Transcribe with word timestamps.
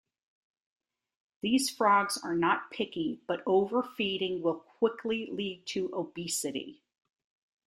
These 1.43 1.69
frogs 1.69 2.17
are 2.23 2.33
not 2.33 2.71
picky 2.71 3.21
but 3.27 3.43
overfeeding 3.45 4.41
will 4.41 4.61
quickly 4.61 5.29
lead 5.31 5.67
to 5.73 5.91
obesity. 5.93 6.81